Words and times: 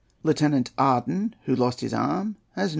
Lieutenant 0.23 0.71
Arden, 0.79 1.35
who 1.45 1.55
lost 1.55 1.81
his 1.81 1.93
arm, 1.93 2.35
has 2.53 2.69
9£. 2.69 2.69